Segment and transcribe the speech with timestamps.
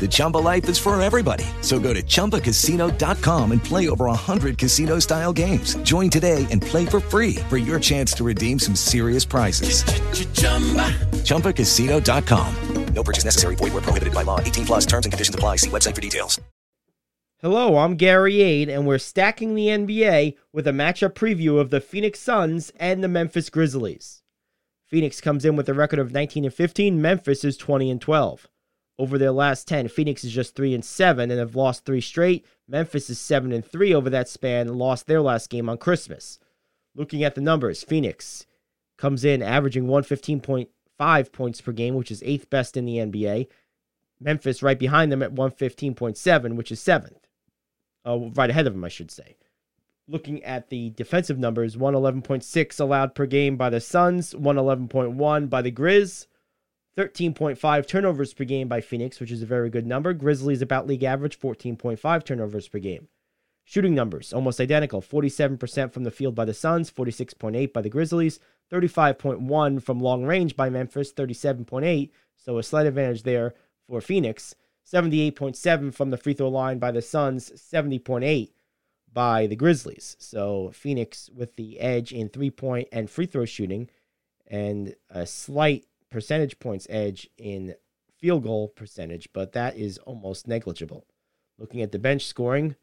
[0.00, 1.44] The Chumba life is for everybody.
[1.60, 5.74] So go to ChumbaCasino.com and play over 100 casino style games.
[5.82, 9.84] Join today and play for free for your chance to redeem some serious prizes.
[11.24, 12.54] ChumbaCasino.com.
[12.94, 13.54] No purchase necessary.
[13.56, 14.40] Void were prohibited by law.
[14.40, 14.86] 18 plus.
[14.86, 15.56] Terms and conditions apply.
[15.56, 16.40] See website for details.
[17.40, 21.80] Hello, I'm Gary Aid, and we're stacking the NBA with a matchup preview of the
[21.80, 24.22] Phoenix Suns and the Memphis Grizzlies.
[24.88, 27.00] Phoenix comes in with a record of 19 and 15.
[27.00, 28.46] Memphis is 20 and 12.
[28.98, 32.44] Over their last 10, Phoenix is just 3 and 7 and have lost 3 straight.
[32.68, 36.38] Memphis is 7 and 3 over that span and lost their last game on Christmas.
[36.94, 38.46] Looking at the numbers, Phoenix
[38.98, 43.46] comes in averaging 115.5 points per game, which is 8th best in the NBA.
[44.20, 47.16] Memphis right behind them at 115.7, which is 7th.
[48.06, 49.36] Uh, right ahead of them, I should say.
[50.06, 55.72] Looking at the defensive numbers, 111.6 allowed per game by the Suns, 111.1 by the
[55.72, 56.26] Grizz,
[56.96, 60.12] 13.5 turnovers per game by Phoenix, which is a very good number.
[60.12, 63.08] Grizzlies about league average, 14.5 turnovers per game.
[63.64, 68.40] Shooting numbers almost identical 47% from the field by the Suns, 46.8 by the Grizzlies,
[68.72, 73.54] 35.1 from long range by Memphis, 37.8, so a slight advantage there
[73.86, 74.54] for Phoenix.
[74.92, 78.50] 78.7 from the free throw line by the Suns, 70.8
[79.12, 80.16] by the Grizzlies.
[80.18, 83.88] So Phoenix with the edge in three point and free throw shooting,
[84.46, 87.74] and a slight percentage points edge in
[88.18, 91.06] field goal percentage, but that is almost negligible.
[91.58, 92.76] Looking at the bench scoring,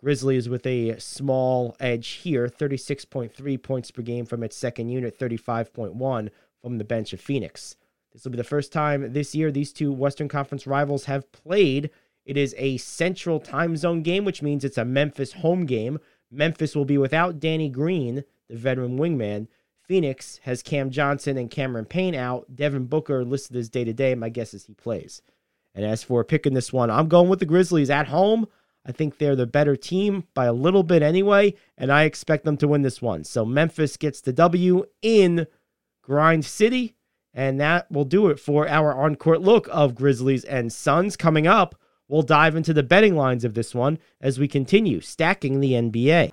[0.00, 6.30] Grizzlies with a small edge here 36.3 points per game from its second unit, 35.1
[6.62, 7.76] from the bench of Phoenix.
[8.12, 11.90] This will be the first time this year these two Western Conference rivals have played.
[12.24, 15.98] It is a central time zone game, which means it's a Memphis home game.
[16.30, 19.48] Memphis will be without Danny Green, the veteran wingman.
[19.88, 22.54] Phoenix has Cam Johnson and Cameron Payne out.
[22.54, 24.14] Devin Booker listed as day to day.
[24.14, 25.22] My guess is he plays.
[25.74, 28.46] And as for picking this one, I'm going with the Grizzlies at home.
[28.84, 32.56] I think they're the better team by a little bit anyway, and I expect them
[32.58, 33.24] to win this one.
[33.24, 35.46] So Memphis gets the W in
[36.02, 36.94] Grind City,
[37.32, 41.16] and that will do it for our on court look of Grizzlies and Suns.
[41.16, 41.74] Coming up,
[42.08, 46.32] we'll dive into the betting lines of this one as we continue stacking the NBA.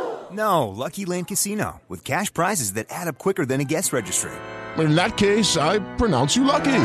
[0.31, 4.31] No, Lucky Land Casino, with cash prizes that add up quicker than a guest registry.
[4.77, 6.83] In that case, I pronounce you lucky.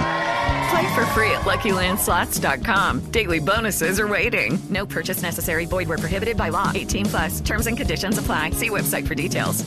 [0.71, 3.11] Play for free at LuckyLandSlots.com.
[3.13, 4.59] Daily bonuses are waiting.
[4.69, 5.65] No purchase necessary.
[5.65, 6.73] Void where prohibited by law.
[6.75, 7.41] 18 plus.
[7.41, 8.51] Terms and conditions apply.
[8.51, 9.65] See website for details.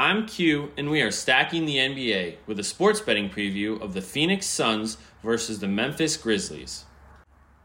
[0.00, 4.02] I'm Q, and we are stacking the NBA with a sports betting preview of the
[4.02, 6.84] Phoenix Suns versus the Memphis Grizzlies.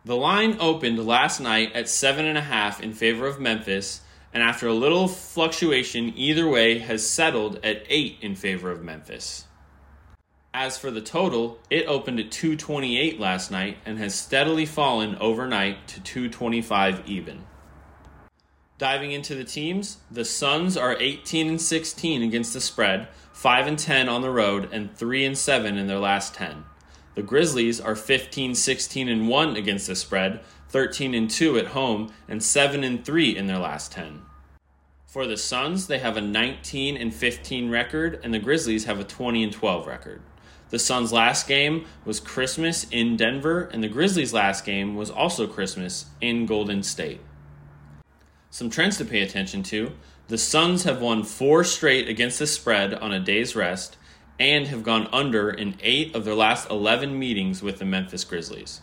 [0.06, 4.02] The line opened last night at 7.5 in favor of Memphis,
[4.34, 9.46] and after a little fluctuation either way, has settled at 8 in favor of Memphis.
[10.56, 15.88] As for the total, it opened at 228 last night and has steadily fallen overnight
[15.88, 17.46] to 225 even.
[18.78, 23.80] Diving into the teams, the Suns are 18 and 16 against the spread, 5 and
[23.80, 26.66] 10 on the road, and 3 and 7 in their last 10.
[27.16, 30.42] The Grizzlies are 15, 16 and 1 against the spread,
[30.74, 34.24] 13 and 2 at home, and 7 and 3 in their last 10.
[35.06, 39.04] For the Suns, they have a 19 and 15 record, and the Grizzlies have a
[39.04, 40.24] 20 and 12 record.
[40.72, 45.46] The Suns' last game was Christmas in Denver, and the Grizzlies' last game was also
[45.46, 47.22] Christmas in Golden State.
[48.50, 49.92] Some trends to pay attention to
[50.30, 53.96] the Suns have won four straight against the spread on a day's rest
[54.40, 58.82] and have gone under in eight of their last 11 meetings with the Memphis Grizzlies.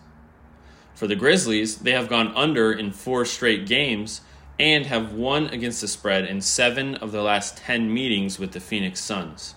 [1.01, 4.21] For the Grizzlies, they have gone under in four straight games
[4.59, 8.61] and have won against the spread in seven of their last 10 meetings with the
[8.61, 9.55] Phoenix Suns.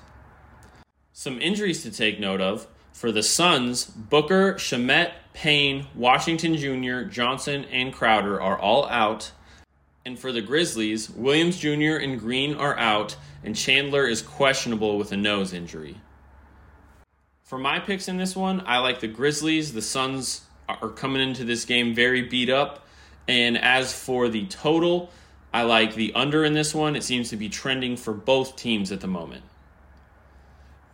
[1.11, 2.67] Some injuries to take note of.
[2.93, 9.33] For the Suns, Booker, Shamet, Payne, Washington Jr., Johnson, and Crowder are all out.
[10.05, 11.97] And for the Grizzlies, Williams Jr.
[11.97, 15.97] and Green are out, and Chandler is questionable with a nose injury.
[17.41, 19.73] For my picks in this one, I like the Grizzlies.
[19.73, 22.87] The Suns are coming into this game very beat up.
[23.27, 25.11] And as for the total,
[25.53, 26.95] I like the under in this one.
[26.95, 29.43] It seems to be trending for both teams at the moment.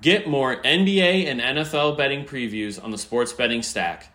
[0.01, 4.13] Get more NBA and NFL betting previews on the Sports Betting Stack.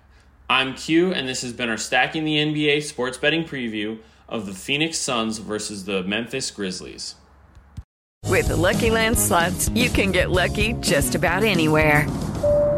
[0.48, 3.98] I'm Q, and this has been our Stacking the NBA Sports Betting Preview
[4.28, 7.14] of the Phoenix Suns versus the Memphis Grizzlies.
[8.26, 12.06] With the Lucky Land slots, you can get lucky just about anywhere.